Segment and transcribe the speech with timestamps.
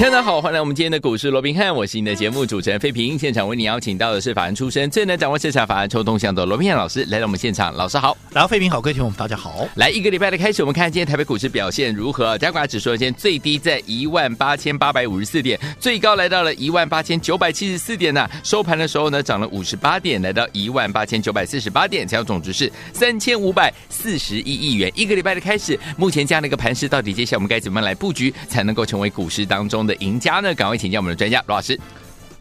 [0.00, 3.18] 大家好，欢迎来我们今天的股市罗宾汉，我是你的节目主持人费平。
[3.18, 7.72] 现场为你邀请到的是法案出身、最能掌握市场法案抽动向的罗宾汉老师来到我们现场。
[7.74, 9.68] 老师好，然后费平好，各位听众大家好。
[9.74, 12.38] 来一个礼拜的开始，我们看今天台北股市表现如何？
[12.38, 24.90] 加权指数今天最低在一万八千八百五十四点，最高来到了一万八千九百七十四点呢、收盘的时候呢，涨了五十八点，来到一万八千九百四十八点，成交总值是三千五百四十一亿元。
[24.96, 30.54] 一个礼拜的开始，目前这样的一个盘势，到底接下来我们该怎么来布局，才能够成为股市当中的的赢家呢？
[30.54, 31.78] 赶快请教我们的专家罗老师。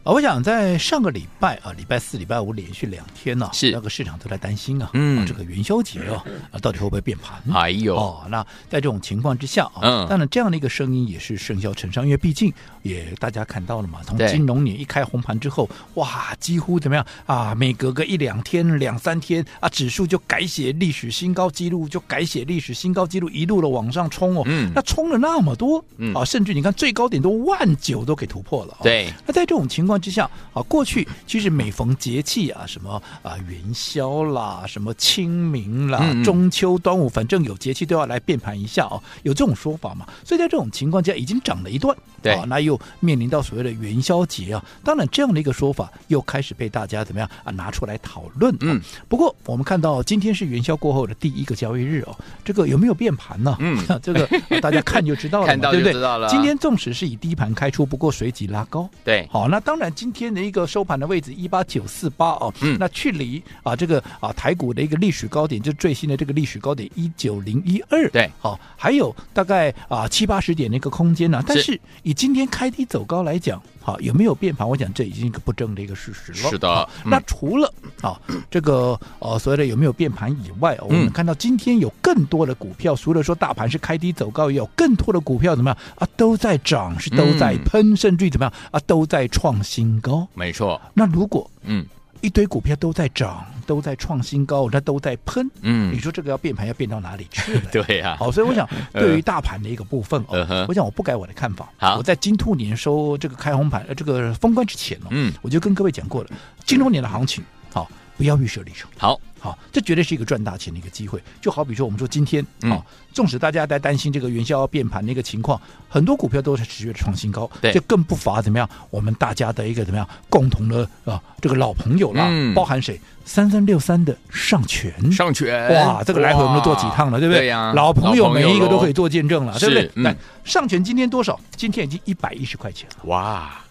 [0.04, 7.38] 啊，我想在上个礼拜啊，礼拜四、礼拜五连续两天呢、啊，是那个市场都在担心啊，嗯，啊、这个元宵节啊，啊，到底会不会变盘？
[7.54, 12.52] 哎呦，哦，那在这种情况之下啊，嗯，当然这样的一个声音也是甚嚣尘上，因为毕竟
[12.82, 17.54] 也大家看到了嘛，从金融年一开红盘之后，哇，几乎怎么样啊？
[17.54, 30.62] 每隔个一两天、两三天啊，指数就改写历史新高记录，就改写历史新高记录，一路的往上冲哦，嗯，那冲了那么多，嗯，啊，甚至你看最高点都万九都给突破了，对，那在这种情况之下，啊。
[30.70, 40.06] 过去其实每逢节气啊，什么啊元宵啦，什么清明啦、嗯嗯中秋、端午，反正有节气都要来变盘一下哦，有这种说法嘛？
[40.24, 48.56] 所以在这种情况下，已经涨了一段，对啊，那又面临到所谓的元宵节啊，当然这样的一个说法又开始被大家怎么样啊拿出来讨论。
[48.62, 53.58] 嗯，不过我们看到今天是元宵过后的第一个交易日哦，这个有没有变盘呢？
[53.60, 54.30] 嗯， 这个
[54.62, 56.28] 大家看就知道了， 看到就知道了。
[56.30, 58.88] 今天纵使是以低盘开出，不过随即拉高。
[59.04, 60.60] 对，好，那当然今天的一个。
[60.70, 71.44] 收盘的位置一八九四八哦，嗯，那距离啊这个啊台股的一个历史高点，就最新的这个历史高点一九零一二，对，好，还有大概啊七八十点的一个空间呢、啊。
[71.48, 74.68] 但是以今天开低走高来讲，好有没有变盘？
[74.68, 76.50] 我讲这已经一个不争的一个事实了。
[76.50, 78.20] 是的，嗯、那除了啊
[78.52, 90.28] 这个呃所谓的有没有变盘以外，我们看到今天有更多的股票，除了说大盘是开低走高，也有更多的股票怎么样啊都在涨，是都在喷，嗯、甚至于怎么样啊都在创新高。
[90.34, 91.86] 没错，那如果嗯。
[92.22, 97.62] 一堆股票都在涨，都在创新高，那都在喷，嗯，你说这个要变盘要变到哪里去了？
[97.72, 101.70] 对呀、啊，好，所以我想 对于大盘的一个部分哦，呃、我想我不改我的看法。
[101.78, 106.30] 好，我在金兔年收这个开红盘呃这个封关之前哦，嗯，我就跟各位讲过了，
[106.66, 107.42] 金兔年的行情
[107.72, 109.18] 好不要预设立场，好。
[109.42, 111.18] 好，这绝对是一个赚大钱的一个机会。
[111.40, 115.58] 就好比说，我们说今天啊，嗯、纵使大家在担心这个元宵要变盘的一个情况，
[115.88, 118.70] 很多股票都是持续的创新高，对，就更不乏怎么样？
[118.90, 123.00] 我们大家的一个怎么样共同的啊，这个老朋友啦，嗯、包含谁？
[123.24, 127.50] 三三六三的上权，上权，哇，这个来回我们都做几趟了，对不对？
[127.50, 129.90] 老朋友每一个都可以做见证了，对不对？
[129.96, 130.14] 嗯、
[130.44, 131.40] 上权今天多少？
[131.56, 133.64] 今天已经一百一十块钱了，哇！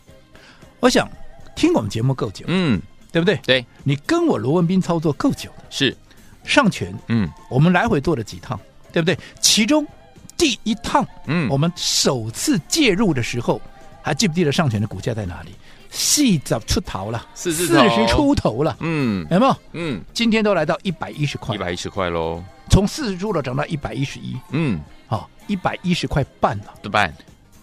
[0.80, 1.06] 我想
[1.54, 2.80] 听我们节目够久，嗯，
[3.12, 3.36] 对不对？
[3.44, 5.96] 对，你跟我罗文斌操作够久是。
[6.44, 8.58] 上权，嗯，我们来回做了几趟，
[8.90, 9.18] 对不对？
[9.38, 9.86] 其中
[10.34, 13.60] 第一趟，嗯，我们首次介入的时候，
[14.00, 15.54] 还记不记得上权的股价在哪里？
[15.90, 17.66] 四十出头了，四十
[18.06, 18.62] 出头。
[18.62, 19.56] 了，嗯，有没有？
[19.72, 27.14] 嗯，今天都来到一百一十块，一百一十块喽，从四十出头涨到一百一十一，嗯，好，一百一十块半了，对半，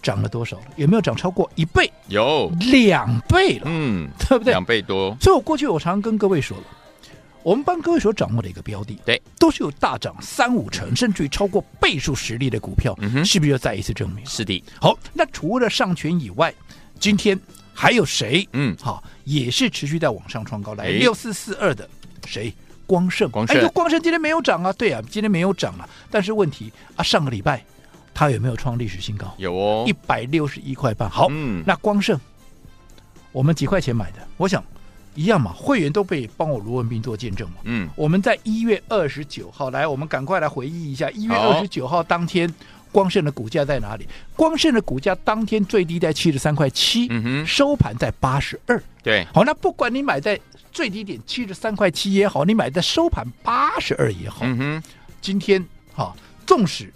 [0.05, 0.63] 涨了多少了？
[0.75, 1.91] 有没有涨超过一倍？
[2.09, 4.53] 有两倍了，嗯，对不对？
[4.53, 5.17] 两倍多。
[5.19, 6.63] 所以我过去我常常跟各位说了。
[7.41, 14.23] 我们帮各位所掌握的一个标的，对，都是有大涨三五成，甚至于超过倍数实力的股票，嗯、是不是又再一次证明？
[14.25, 14.63] 是的。
[14.79, 16.53] 好，那除了上权以外，
[16.99, 17.39] 今天
[17.73, 18.47] 还有谁？
[18.53, 20.87] 嗯，好，也是持续在往上创高来。
[20.87, 21.89] 六四四二的
[22.27, 22.53] 谁？
[22.87, 23.27] 光盛。
[23.47, 24.71] 哎呦，光盛今天没有涨啊？
[24.73, 25.89] 对啊，今天没有涨啊。
[26.11, 27.63] 但是问题啊，上个礼拜
[28.15, 29.31] 它有没有创历史新高？
[29.37, 31.07] 有哦，一百六十一块半。
[31.07, 32.19] 好，嗯，那光盛，
[33.31, 34.27] 我们几块钱买的？
[34.37, 34.63] 我想。
[35.17, 37.55] 一样嘛，会员都被帮我罗文斌做见证嘛。
[37.63, 42.53] 嗯，我们在一月二十九号来，我们赶快来回忆一下，一月二十九号当天，
[42.91, 44.05] 光盛的股价在哪里？
[44.35, 48.83] 光盛的股价当天最低在七十三块七，嗯，收盘在八十二。
[49.01, 50.37] 对，好，那不管你买在
[50.73, 54.83] 最低点七十三块七也好，你买在收盘八十二也好，嗯哼，
[55.21, 56.13] 今天哈，
[56.45, 56.93] 纵使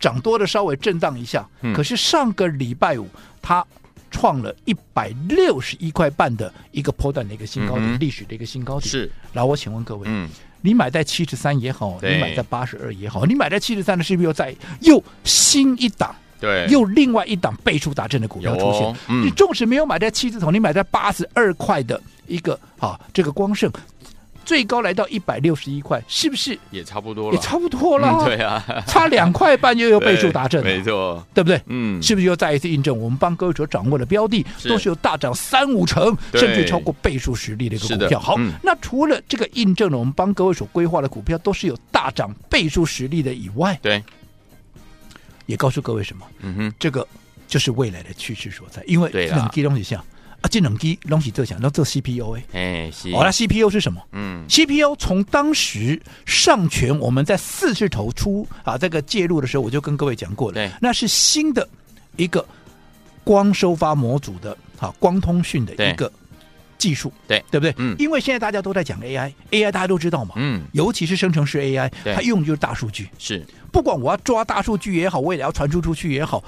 [0.00, 3.06] 涨多的稍微震荡一下，嗯、可是上个礼拜五
[3.40, 3.64] 它。
[4.12, 8.90] 创了一百六十一块半的一个波段的一个新高点，嗯、历史的一个新高点。
[8.90, 10.28] 是，然后我请问各位，嗯，
[10.62, 16.12] 你买在七十三也好，你买在八十二也好，你买在七十三的是不是又在又新一档？
[16.40, 18.82] 对，又另外一档倍数大振的股票出现。
[18.82, 23.70] 哦嗯、你纵使没有买在七字头，你买在八十二块的一个啊，这个光圣，
[24.44, 26.58] 最高来到一百六十一块，是不是？
[26.70, 27.36] 也差不多了？
[27.36, 31.60] 也差不多了，嗯、对啊，差两块半又有倍数达阵， 没错，对不对？
[31.66, 38.18] 嗯，是不是又再一次印证我们帮各位所掌握的标的都是有大涨三五成，甚至超过倍数实力的一个股票？
[38.18, 44.02] 好、嗯，那除了这个印证了我们帮各位所规划的股票都是有大涨倍数实力的以外，对，
[45.46, 46.26] 也告诉各位什么？
[46.40, 47.06] 嗯哼，这个
[47.46, 50.04] 就是未来的趋势所在，因为冷机东西像。
[50.42, 54.00] 啊，这两机东西做想要做 CPU 哎，哎是，哦，那 CPU 是什么？
[54.12, 61.68] 嗯，CPU 从当时上权我们在四字头出啊这个介入的时候，我就跟各位讲过了，对，那是新的
[62.16, 62.44] 一个
[63.22, 66.10] 光收发模组的啊光通讯的一个
[66.78, 67.74] 技术，对对不对？
[67.76, 76.42] 嗯，因为现在大家都在讲 AI，AI 大家都知道嘛，嗯，尤其是生成式 AI，它用的就是大数据，是，不管我要抓大数据也好，我也要传输出去也好，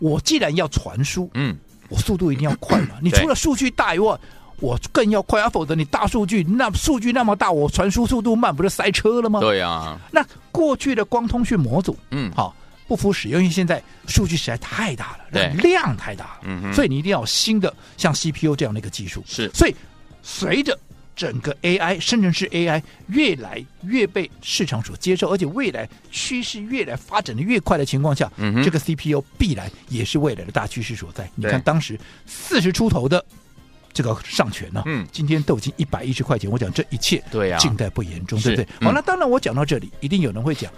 [0.00, 1.56] 我既然要传输，嗯。
[1.88, 2.96] 我速度一定要快嘛！
[3.02, 4.18] 你除了数据大以外，
[4.60, 5.48] 我更要快啊！
[5.48, 9.40] 否则你大数据那数据那么大，我传输速度慢，不是塞车了吗？
[9.40, 9.98] 对啊。
[10.10, 12.54] 那过去的光通讯模组，嗯，好
[12.88, 19.22] 不敷使用，因为现在数据实在太大了，对，量太大了，嗯，所以你一定要有新的像 CPU 这样的一个技术。
[19.26, 19.76] 是，所以
[20.22, 20.78] 随着
[21.16, 31.28] 整个 AI 生成式 AI 越来越被市场所接受，而且未来趋势越来发展的越快的情况下，嗯，这个 CPU 必然也是未来的大趋势所在。
[31.34, 33.24] 你看当时四十出头的
[33.94, 36.50] 这个上权呢，嗯，今天都已经一百一十块钱。
[36.50, 38.68] 我讲这一切，对呀，尽在不言中，对不对？
[38.82, 40.70] 好，那当然我讲到这里，一定有人会讲。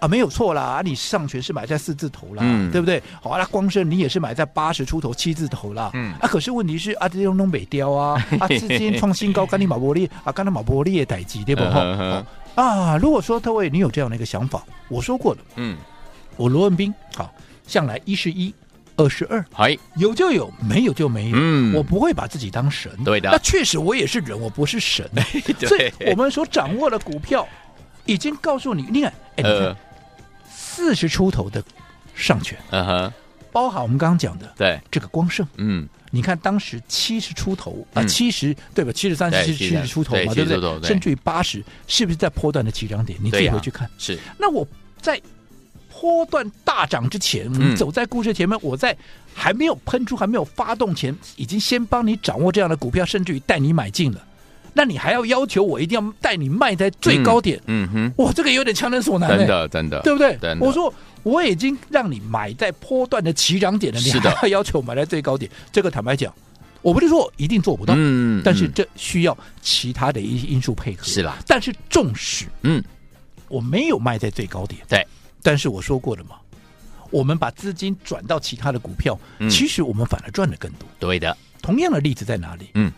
[0.00, 0.62] 啊，没有错啦！
[0.62, 3.02] 啊，你上诠是买在四字头啦，嗯、对不对？
[3.22, 5.90] 好啊，那光生你也是买在八十出头七字头啦。
[5.94, 11.62] 嗯，啊，可是问题是啊，这种东北雕啊， 啊，之间创新高，干你马伯利啊，干他马伯利也逮鸡，对不？
[12.54, 15.76] 啊，如果说各位你有这样的一个想法，我说过了，嗯，
[16.36, 17.32] 我罗文斌好，
[17.66, 18.54] 向来一是一，
[18.96, 23.30] 二是二，嗨，有就有，没有就没有，嗯，我不会把自己当神，对的。
[23.30, 25.08] 那确实我也是人，我不是神，
[25.66, 27.46] 所以我们所掌握的股票
[28.04, 29.76] 已经告诉你，你看，哎，你看。
[30.76, 31.62] 呃四十出头的
[32.14, 33.12] 上权，嗯哼，
[33.50, 38.92] 包含我们刚刚讲的对这个光胜，嗯，你看当时七十出头啊，七十对吧？
[38.92, 40.88] 七十三、七十七十出头嘛，对不对？
[40.88, 43.18] 甚至于八十，是不是在波段的起涨点？
[43.22, 43.90] 你自己回去看。
[43.98, 44.18] 是。
[44.38, 44.66] 那我
[45.00, 45.20] 在
[45.90, 48.96] 波段大涨之前，你走在故事前面，我在
[49.34, 54.22] 还没有喷出、还没有发动前，已经先帮你掌握这样的股票，甚至于带你买进了。
[54.78, 57.58] 那你还要要求我一定要带你卖在最高点？
[57.64, 60.36] 嗯，嗯哼，哇，这个有点强人所难，欸，真的真的，对不对？
[60.38, 60.66] 真的。
[60.66, 60.92] 我说
[61.22, 65.50] 我已经让你买在波段的起涨点了，你还要要求买在最高点？
[65.72, 66.30] 这个坦白讲，
[66.82, 71.02] 我不是说一定做不到，嗯，但是这需要其他的一些因素配合。
[71.04, 72.84] 是啦，但是纵使嗯，
[73.48, 75.02] 我没有卖在最高点，对，
[75.42, 76.36] 但是我说过了嘛，
[77.10, 80.86] 我们把资金转到其他的股票，嗯，其实我们反而赚的更多。
[80.98, 82.68] 对的，同样的例子在哪里？
[82.74, 82.92] 嗯。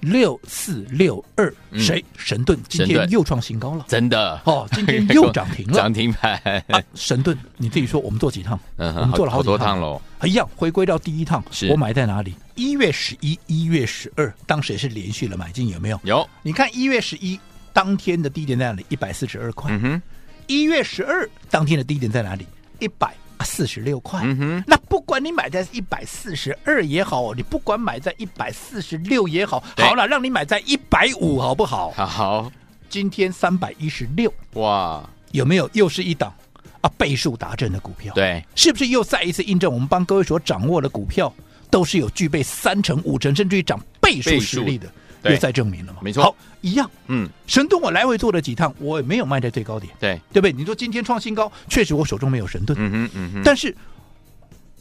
[0.00, 2.04] 六四六二，谁？
[2.16, 4.66] 神盾今天又创新高了，真的哦！
[4.72, 6.40] 今天又涨停了， 涨停板。
[6.68, 8.58] 啊、神盾，你自己说，我们做几趟？
[8.76, 10.00] 嗯，我们做了好多趟喽。
[10.24, 12.34] 一样，回归到第一趟，我买在哪里？
[12.54, 16.00] 一月十一、一月十二，当时也是连续的买进，有没有？
[16.04, 16.28] 有。
[16.42, 17.38] 你看一月十一
[17.72, 18.84] 当天的低点在哪里？
[18.88, 19.70] 一百四十二块。
[19.70, 20.02] 嗯哼。
[20.46, 22.46] 一月十二当天的低点在哪里？
[22.78, 23.14] 一百。
[23.44, 31.90] 四十六块，嗯哼，那不管你买在一百四十二也好，你不管买在一百四十六也好，好了，让你买在一百五好不好？
[31.92, 32.50] 好，
[32.88, 36.32] 今天三百一十六，哇，有没有又是一档？
[36.82, 38.14] 啊倍数达阵的股票？
[38.14, 41.30] 对，是不是又再一次印证我们帮各位所掌握的股票
[41.68, 44.90] 都是有具备三成、五成甚至于涨倍数实力的？
[45.24, 45.98] 又再证明了嘛？
[46.02, 46.90] 没错，好，一样。
[47.08, 50.52] 嗯，神盾我来回做了几趟，我也没有卖在最高点，对对不对？
[50.52, 53.42] 你说今天创新高，确实我手中没有神盾，嗯哼嗯哼。
[53.44, 53.76] 但是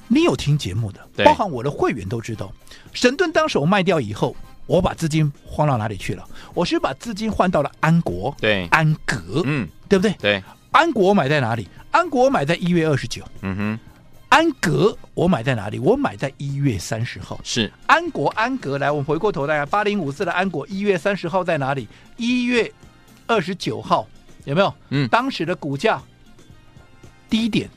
[0.07, 2.51] 你有听节目的，包含我的会员都知道，
[2.93, 6.27] 神盾当时我卖掉以后，我把资金换到哪里去了？
[6.53, 10.13] 我是把资金换到了安国，对，安格，嗯，对不对？
[10.19, 11.67] 对，安国我买在哪里？
[11.91, 13.79] 安国我买在一月二十九，嗯哼。
[14.29, 15.79] 安格，我买在哪里？
[15.79, 17.39] 我买在一月三十号。
[17.43, 21.87] 是安国安格，来，我们回过头来看，八零五四的安国，一月三十号在哪里？
[22.15, 22.71] 一月
[23.27, 24.07] 二十九号
[24.45, 24.73] 有没有？
[24.89, 26.01] 嗯，当时的股价
[27.27, 27.67] 低点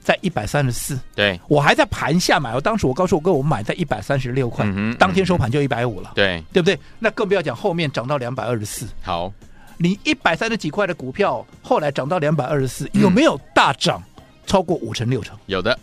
[0.00, 0.98] 在一百三十四。
[1.14, 2.54] 对，我还在盘下买。
[2.54, 6.12] 我当时我告诉我哥，我买在一百三十六块，嗯，当天收盘就一百五了。
[6.14, 6.78] 对，对不对？
[6.98, 8.86] 那更不要讲后面涨到两百二十四。
[9.00, 9.32] 好，
[9.78, 14.02] 你一百三十几块的股票，后来涨到两百二十四，有没有大涨
[14.44, 15.38] 超过五成六成？
[15.46, 15.78] 有的。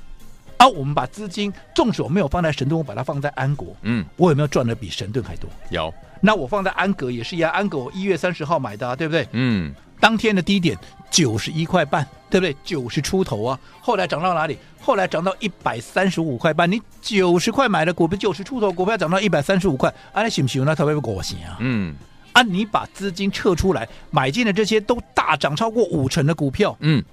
[0.57, 5.49] 啊，我们把资金，纵使我没有放在神盾，我把它放在安国，嗯，我有没有赚的比神盾还多？
[5.69, 5.93] 有。
[6.19, 9.27] 那我放在安格也是一样，安格我一月三十号买的，啊，对不对？
[9.33, 9.73] 嗯。
[9.99, 10.77] 当天的低点
[11.09, 12.55] 九十一块半，对不对？
[12.63, 14.57] 九十出头啊，后来涨到哪里？
[14.79, 16.71] 后来涨到一百三十五块半。
[16.71, 20.63] 你九十块买的股票，九十出头股票涨到一百三十五块，啊，那行不行？
[20.65, 21.57] 那特别不高兴啊。
[21.59, 21.95] 嗯。
[22.33, 27.03] 啊，你把资金撤出来买进的这些都大涨超过五成的股票，嗯，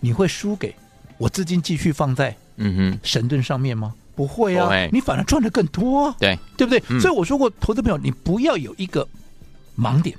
[0.00, 0.74] 你会输给
[1.18, 3.94] 我资金继续放在嗯哼，神盾上面吗？
[4.14, 6.82] 不会啊，你反而赚的更多、啊，对，对不对？
[6.88, 9.06] 嗯所以我说过，投资朋友，你不要有一个
[9.78, 10.16] 盲点。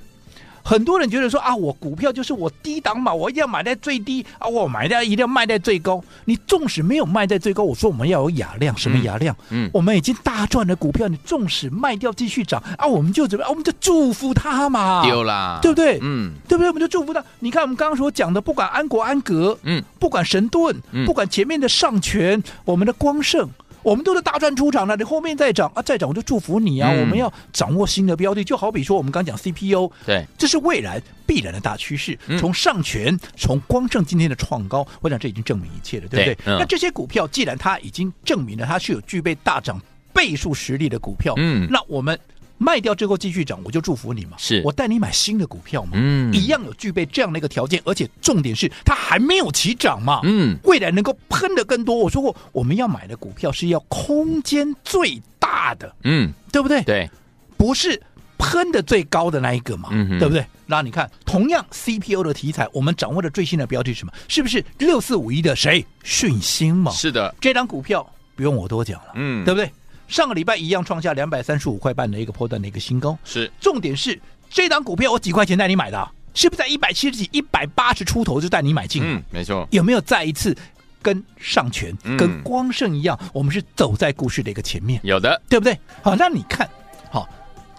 [0.68, 6.04] 很多人觉得说啊，我股票就是我低档买，我一定要买在最低啊，我买在一定要卖在最高。
[6.26, 9.34] 你纵使没有卖在最高，我说我们要有雅量，什么雅量？
[9.48, 13.50] 嗯，我们已经大赚的股票，你纵使卖掉继续涨啊，我们就怎么样？
[13.50, 15.98] 我们就祝福他嘛，丢啦，对不对？
[16.02, 16.68] 嗯对不对？
[16.68, 17.24] 我们就祝福他。
[17.38, 23.48] 你看我们刚刚所讲的，不管安国安格，嗯，不管神盾，嗯不管前面的上权，我们的光盛。
[23.82, 26.90] 我们都是大赚出场了，你后面再涨啊，再涨我就祝福你啊！
[26.92, 32.18] 嗯我们要掌握新的标的，就好比说我们刚讲 CPU，对，这是未来必然的大趋势。
[32.26, 36.34] 嗯从上权，从光正今天的创高，我想这已经证明一切了，对不对？
[36.34, 39.80] 对嗯那这些股票既然它已经证明了它是有具备大涨
[40.12, 42.18] 倍数实力的股票，嗯那我们
[42.58, 44.36] 卖掉之后继续涨，我就祝福你嘛。
[44.36, 51.96] 是我带你买新的股票嘛，嗯一样有具备这样的一个条件，而且重点是它还没有起涨嘛，嗯，未来能够喷的更多。
[51.96, 56.82] 我说过，我们要买的股票是要空间最大的，嗯，对不对？
[56.82, 57.08] 对，
[57.56, 58.00] 不是
[58.38, 60.44] 喷的最高的那一个嘛，嗯对不对？
[60.66, 64.12] 那你看，同样 CPU 的题材，我们掌握的最新的标的是什么？
[64.28, 65.84] 是不是六四五一的谁？
[66.04, 66.92] 讯芯嘛？
[66.92, 69.70] 是的，这张股票不用我多讲了，嗯对不对？
[70.08, 73.16] 上个礼拜一样创下两百三十五块半的一个波段的一个新高。
[73.24, 76.10] 是，重点是这档股票我几块钱带你买的啊？
[76.34, 79.02] 是不是在一百七十几、一百八十出头就带你买进？
[79.04, 80.56] 嗯，没错，有没有再一次
[81.02, 85.78] 跟上权、嗯跟光盛一样，我们是走在故事的一个前面，有的，对不对？
[86.02, 86.68] 好，那你看，
[87.10, 87.28] 好。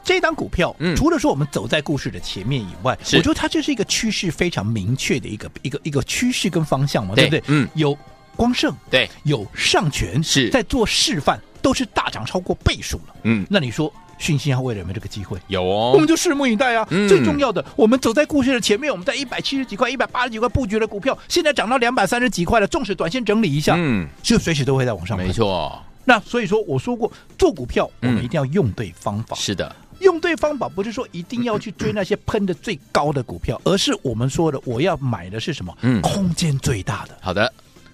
[0.02, 7.56] 这档股票，嗯除了说我们走在故事的前面以外，我觉得它这是一个趋势非常明确的一个一个一个趋势跟方向嘛，对对不对？
[7.56, 7.96] 嗯，有
[8.36, 13.16] 光盛，对，有上权，是在做示范，都是大涨超过倍数了。
[13.24, 15.40] 嗯，那你说讯息它未来有没有这个机会？
[15.48, 16.88] 有哦，我们就拭目以待啊！
[16.92, 22.68] 嗯最重要的，我们走在故事的前面，我们在一百七十几块、一百八十几块布局的股票，现在涨到两百三十几块了。
[22.68, 25.18] 纵使短线整理一下，嗯，就随时都会在往上。
[25.18, 25.32] 没。
[25.32, 29.36] 错，那所以说，我说过，做股票我嗯们一定要用对方法。
[29.36, 35.78] 是的，用对方法不是说一定要去追那些喷的最高的股票，而是我们说的，我要买的是什么？
[35.82, 37.18] 嗯空间最大的。
[37.22, 37.52] 好的，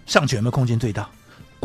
[0.08, 1.08] 上去有没有空间最大？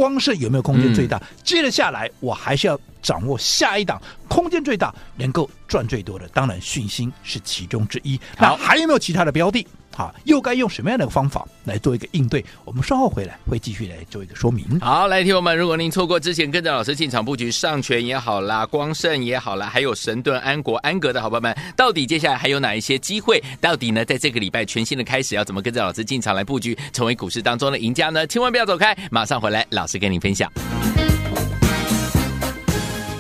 [0.01, 1.19] 光是有没有空间最大？
[1.19, 6.27] 嗯接着下来，我还是要掌握下一档空间最大、能够赚最多的。
[6.29, 8.19] 当然，讯芯是其中之一。
[8.39, 9.67] 好那还有没有其他的标的？
[9.95, 12.45] 好，又该用什么样的方法来做一个应对？
[12.65, 14.65] 我们稍后回来会继续来做一个说明。
[14.81, 23.43] 好，来，听我们，如果您错过之前跟着老师进场布局上权也好啦，光盛也好啦，还有神盾、安国、安格的好朋友们，到底接下来还有哪一些机会？
[23.61, 28.27] 到底呢，在这个礼拜全新的开始，要怎么跟着老师进场来布局，成为股市当中的赢家呢？
[28.27, 30.51] 千万不要走开，马上回来，老师跟您分享。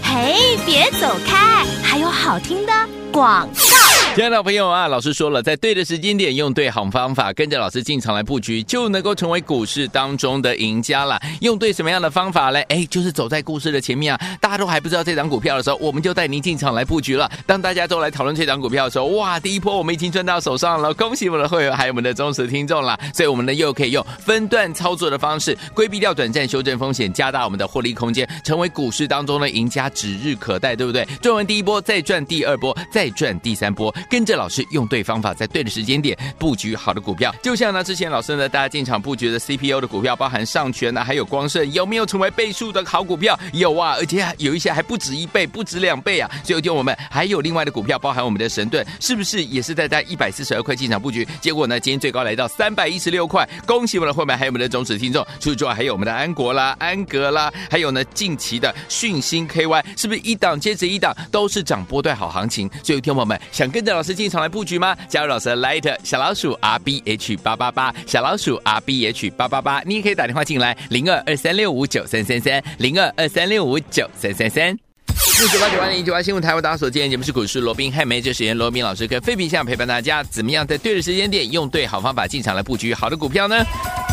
[0.03, 2.73] 嘿，别走开，还有好听的
[3.13, 3.90] 广告。
[4.17, 11.19] 亲爱的朋友啊，老师说了，在对的时间点，用对好方法，跟着老师进场来布局，就能够成为股市当中的赢家了。
[11.41, 12.61] 用对什么样的方法呢？
[12.63, 14.21] 哎，就是走在故事的前面啊！
[14.41, 17.31] 大家都还不知道这档股票的时候，我们就带您进场来布局了。
[17.47, 22.99] 当大家都来讨论这档股票的时候，哇，第一波我们已经赚到手上了，恭喜我们的会员还有我们的忠实听众了。
[23.15, 31.07] 所以，我们呢又可以用分段操作的方式，规避掉短暂修正风险，加大我们的获利空间，成为股市当中的赢家，指日可待，对不对？
[31.23, 37.35] 赚完第一波，再赚第二波，再赚第三波，跟着老师用对方法，在对的时间点布局好的股票。
[37.43, 43.39] 就像呢，之前老师呢，大家进场布局的 CPU 的股票，包含上权呢，还有光盛，有没有成为倍数的好股票？
[43.53, 46.31] 有啊，而且有一些还不止一倍，不止两倍啊。
[46.45, 51.27] 所以，有听我们还有另外的股票，包含我们的神盾，是不是也是在在一百四十二块进场布局？
[51.41, 55.25] 结果呢，今天最高来到三百一十六块，恭喜我们的会员，还有我们的忠实听众。
[55.39, 62.69] 除此之外，还有我们的安国啦、安格啦，还有呢近期的讯芯 KY，是不是一档接着一档都是涨波段好行情？
[62.83, 64.97] 所以，有听友们想跟着老师进场来布局吗？
[65.09, 74.77] 加入老师的 Light 小老鼠 R B H 八八八，小老鼠 R B H 八八八，你也可以打电话进来零二二三六五九三三三零二二三六五九三三三。
[75.17, 83.57] 四九八九八零一九八新闻台，为大家所见，节目是股市罗宾汉梅，这时间罗宾老师跟费皮相陪伴大家，怎么样在对的时间点，用对好方法进场来布局好的股票呢？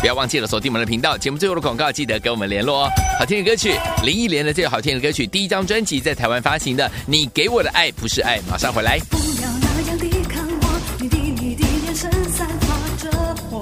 [0.00, 2.90] 不要忘记了锁定我们的频道，节目最后的广告记得跟我们联络哦。
[3.18, 8.98] 好听的歌曲，林忆莲的这个好听的歌曲，第一张专辑在台湾发行的《你给我的爱不是爱》，马上回来。
[9.80, 12.66] 那样的看我，你的你的眼神散发
[12.96, 13.08] 着
[13.48, 13.60] 火。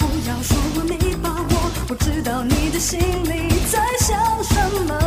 [0.00, 4.54] 不要说我没把握，我知道你的心里在想什
[4.84, 5.05] 么。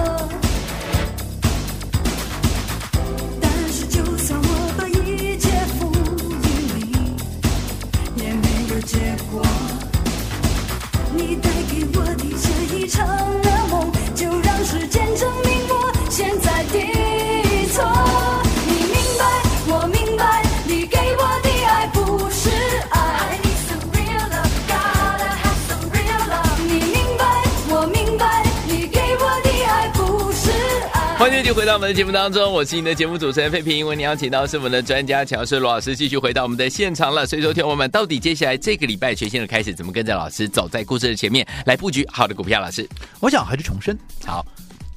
[31.50, 33.84] 续回到我们的节目当中，我是你的节目主持人费平。
[33.88, 37.26] 为您邀请到是我们的专家乔氏罗老师，继续回到我们的现场了。
[37.26, 42.62] 所以说，听我们到底接下来这个礼拜全新的开始，怎么跟着老师走在故事的前面来布局好的股票？
[42.62, 42.88] 老师，
[43.20, 44.46] 我想还是重申，好，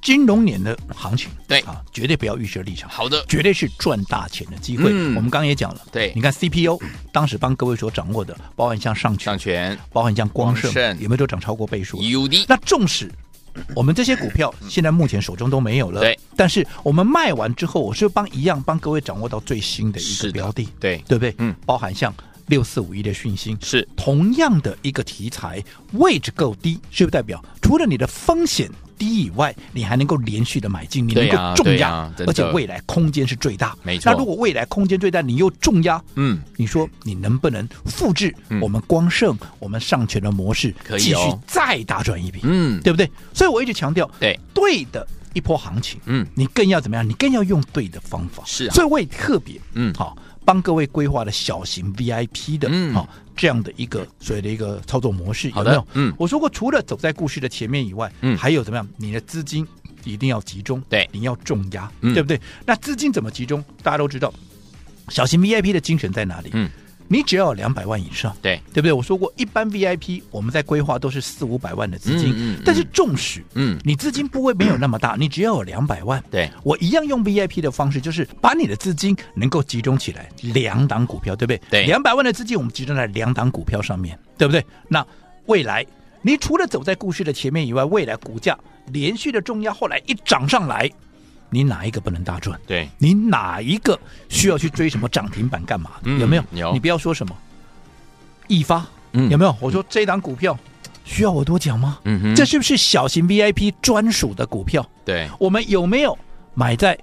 [0.02, 4.90] 金融年的行情，对啊，绝对不要预设立场，好的，绝对是赚大钱的机会。
[4.92, 6.78] 嗯我们刚刚也讲了，对你看 CPU
[7.10, 12.02] 当时帮各位所掌握的，包含像上权，上权包含像光盛，光盛有没有都涨超过倍数？
[12.02, 13.10] 有的那纵使
[13.74, 21.34] 我们这些股票现在目前手中都没有了，对，但是我们卖完之后，我是帮一样帮各位掌握到最新的一个标的，对对不对？
[21.38, 22.14] 嗯，包含像
[22.46, 28.70] 六四五一的讯息，是同样的一个题材，位置够低，是不是代表除了你的风险
[29.02, 33.76] 低以外，你还能够连续的买进，你能够重压，而且未来空间是最大。
[33.82, 42.38] 没错那如果未来空间最大，你又重压，嗯，你说你能不能复制嗯我们光盛、我们上权的模式，可以继续哦再大赚一笔？
[42.44, 43.10] 嗯，对不对？
[43.34, 45.04] 所以我一直强调，对对的
[45.34, 47.08] 一波行情，嗯你更要怎么样？
[47.08, 48.44] 你更要用对的方法。
[48.46, 55.86] 是啊所以我也特别，嗯好、帮各位规划的小型 VIP 的，嗯好、这样的一个所谓的一个操作模式，好的有没有？
[55.94, 58.88] 嗯我说过，除了走在故事的前面以外，嗯还有怎么样？
[58.96, 59.66] 你的资金
[60.04, 62.40] 一定要集中，对你要重压，嗯对不对？
[62.66, 63.64] 那资金怎么集中？
[63.82, 64.32] 大家都知道，
[65.08, 66.50] 小型 VIP 的精神在哪里？
[66.52, 66.68] 嗯，
[67.08, 68.92] 你只要有两百万以上，对，对不对？
[68.92, 81.60] 我说过，一般 VIP 我们在规划都是四五百万的资金，嗯嗯嗯但是纵使嗯，你资金部位没有那么大， 你只要有两百万，对，我一样用 VIP 的方式，就是把你的资金能够集中起来，两档股票，对不对？
[81.70, 84.64] 对两百万的资金我们集中在两档股票上面，对不对？
[84.88, 85.06] 那
[85.46, 85.84] 未来
[86.22, 90.90] 你除了走在故事的前面以外，未来股价连续的重压，后来一涨上来，
[91.52, 92.58] 你哪一个不能大赚？
[92.66, 93.98] 对，你哪一个
[94.30, 96.44] 需要去追什么涨停板干嘛有没有？
[96.52, 97.36] 有你不要说什么
[98.48, 99.54] 易发，嗯有没有？
[99.60, 100.58] 我说这档股票
[101.04, 101.98] 需要我多讲吗？
[102.04, 104.84] 嗯哼，这是不是小型 VIP 专属的股票？
[105.04, 106.18] 对，我们有没有
[106.54, 106.98] 买在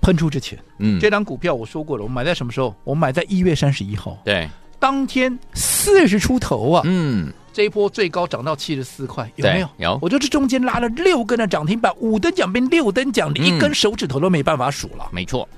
[0.00, 0.58] 喷出之前？
[0.78, 2.74] 嗯，这档股票我说过了，我买在什么时候？
[2.84, 6.82] 我买在一月三十一号，对，当天四十出头啊！
[6.86, 9.68] 嗯，这一波最高涨到七十四块，有没有？
[9.78, 15.08] 有我就这中间拉了六根的涨停板，五等奖变六等奖，你一根手指头都没办法数了。
[15.12, 15.48] 没错，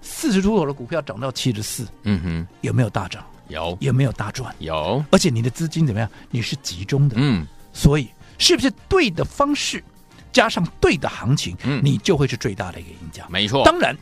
[0.00, 3.22] 四十出头的股票涨到七十四，嗯哼，有没有大涨？
[3.48, 4.54] 有有没有大赚？
[4.60, 6.08] 有，而且你的资金怎么样？
[6.30, 9.84] 你是集中的，嗯，所以是不是对的方式
[10.32, 13.26] 加上对的行情，嗯你就会是最大的一个赢家？
[13.28, 13.94] 没错，当然，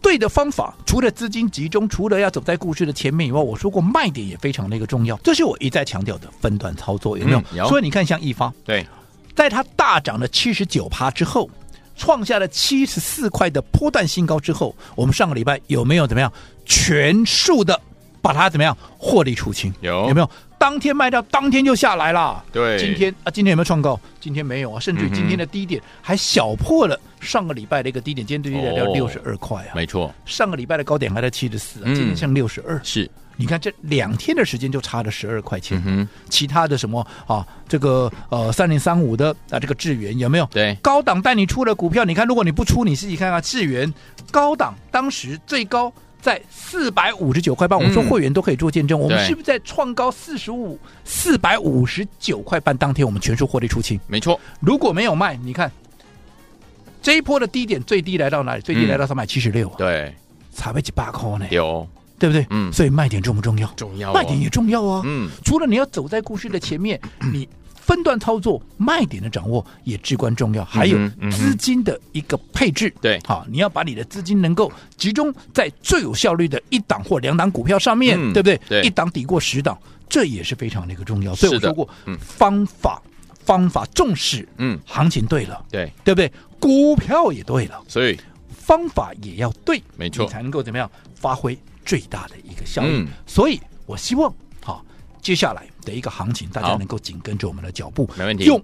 [0.00, 7.40] 对的方法除了资金集中，除了要走在故事的前面以外，我说过卖点也非常的一个重要，这是我一再强调的分段操作，有没有？
[7.52, 8.86] 嗯有所以你看，像易方，对，
[9.34, 11.50] 在它大涨了七十九趴之后，
[11.96, 16.32] 创下了七十四块的波段新高之后，我们上个礼拜有没有怎么样
[16.64, 17.78] 全数的
[18.22, 19.72] 把它怎么样获利出清？
[19.80, 20.30] 有有没有？
[20.58, 22.44] 当天卖掉，当天就下来了。
[22.52, 23.98] 对今天啊，今天有没有创高？
[24.20, 28.94] 今天没有啊，甚至于今天的低点还小破了上个礼拜的一个低点，今天最低点来到哦。
[28.94, 29.72] 六十二块啊。
[29.74, 31.94] 没错，上个礼拜的高点还在七十四，嗯。
[31.94, 32.80] 今天像六十二。
[32.82, 35.82] 是，你看这两天的时间就差了十二块钱。
[35.84, 40.46] 嗯，其他的什么啊，这个呃三零三五的啊，这个智源有没有？
[40.46, 43.92] 对，高档带你出的股票，你看，如果你不出，你自己看看智源。
[44.30, 48.08] 高档当时最高在四百五十九块半，我们说嗯。
[48.08, 50.78] 会员都可以做见证，我们是不是在创高四十五？
[51.04, 53.98] 四百五十九块半当天，我们全数获利出清？
[54.06, 55.70] 没错，如果没有卖，你看
[57.02, 58.62] 这一波的低点最低来到哪里？
[58.62, 60.14] 最低来到三百七十六，对，
[60.50, 61.86] 才被几百块呢，有，
[62.18, 62.46] 对不对？
[62.50, 62.72] 嗯。
[62.72, 63.66] 所以卖点重不重要？
[63.76, 65.02] 重要哦，卖点也重要啊。
[65.04, 67.00] 嗯，除了你要走在故事的前面，
[67.32, 67.48] 你
[67.80, 70.98] 分段操作卖点的掌握也至关重要，还有
[71.30, 72.92] 资金的一个配置。
[73.00, 73.18] 对。
[73.26, 78.32] 好，你要把你的资金能够集中在最有效率的一档或两档股票上面，嗯。
[78.32, 78.60] 对不对？
[78.68, 78.82] 对。
[78.82, 81.34] 一档抵过十档，这也是非常的一个重要。
[81.34, 82.18] 所以我说过，嗯。
[82.18, 83.00] 方法
[83.48, 86.30] 方法重视，嗯，行情对了，对，对不对？
[86.60, 88.18] 股票也对了，所以。
[88.50, 90.26] 方法也要对，没错。
[90.26, 92.88] 你才能够怎么样发挥最大的一个效益。
[92.90, 93.06] 嗯。
[93.26, 94.30] 所以我希望
[94.62, 94.84] 好，
[95.22, 98.44] 接下来的一个行情，大家能够紧跟着我们的脚步，没问题。
[98.44, 98.62] 用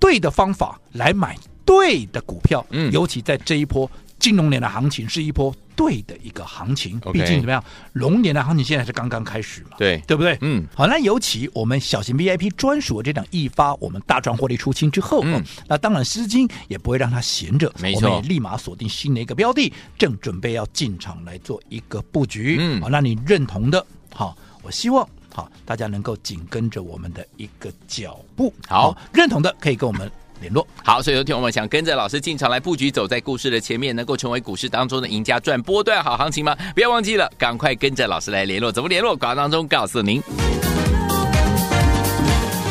[0.00, 2.66] 对的方法来买对的股票。
[2.70, 2.90] 嗯。
[2.90, 6.98] 尤其在这一波金融年的行情，是一波对的一个行情。
[7.12, 7.62] 毕竟怎么样，
[7.92, 10.36] 龙年的行情现在是刚刚开始嘛，对，对不对？
[10.40, 22.56] 嗯，好，那尤其我们小型 VIP 专属的这档一发，我们大赚获利出清之后，嗯哦那当然资金也不会让它闲着，没错我们也立马锁定新的一个标的，正准备要进场来做一个布局。
[22.58, 23.84] 嗯好，那你认同的，
[24.14, 28.52] 好，我希望好大家能够紧跟着我们的一个脚步。
[28.66, 30.66] 好认同的可以跟我们联络。
[30.82, 36.56] 好，所以有听我们想跟着老师进场来布局，走在故事的前面，能够成为股市当中的赢家，赚波段好行情吗？
[36.74, 38.70] 不要忘记了，赶快跟着老师来联络。
[38.72, 39.16] 怎么联络？
[39.16, 40.22] 广告当中告诉您。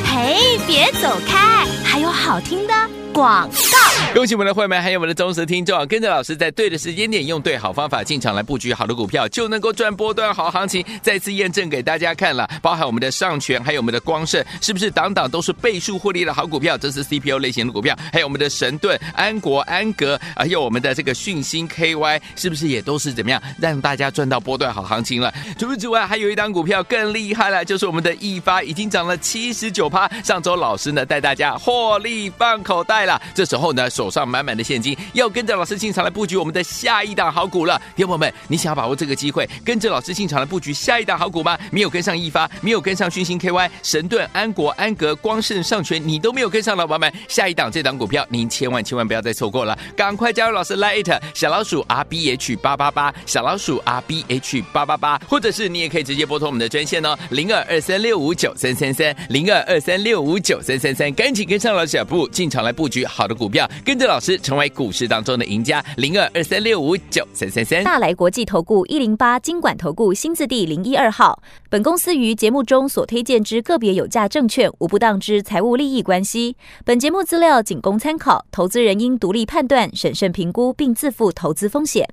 [0.06, 2.73] 嘿，别走开，还有好听的
[3.13, 3.85] 广告。
[4.13, 10.84] 恭喜我们的会员，还有我们的忠实听众，跟着老师在对的时间点，用对好方法进场来布局好的股票，就能够赚波段好行情。
[11.01, 16.77] 再次验证给大家看了，包含我们的上权，还有我们的光盛，是不是档档都是倍数获利的好股票？
[16.77, 25.34] 这是 CPU 类型的股票，还有我们的神盾、安国、安格，还有我们的这个讯芯 KY，是不是也都是怎么样让大家赚到波段好行情了？
[25.60, 30.10] 除此之外，还有一档股票更厉害了，就是我们的易发，已经涨了七十九趴。
[30.23, 37.82] 上周老师呢带大家获利放口袋了，这时候呢手上满满的现金，要跟着老师进场来布局我们的下一档好股了。
[37.95, 41.58] 听众友们，你想要把握这个机会，跟着老师进场来布局下一档好股吗？
[41.71, 67.83] 没有跟上易发，没有跟上讯星 KY、神盾、安国、安格、光盛、上权，你都没有跟上，老板们，下一档这档股票，您千万千万不要再错过了，赶快加入老师 Lite 小老鼠 R B H 八八八，小老鼠 R B H 八八八，或者是你也可以直接拨通我们的专线哦，零二二三六五九三三三，零二二三六五九三三三，赶紧跟上老师脚步，进场来布局好的股票，跟着老师成为股市当中的赢家，零二二三六五九三三三。
[67.83, 71.41] 大来国际投顾一零八金管投顾新字第零一二号。
[71.69, 76.55] 本公司于节目中所推荐之个别有价证券，无不当之财务利益关系。
[76.83, 82.07] 本节目资料仅供参考，投资人应独立判断、审慎评估，并自负投资风险。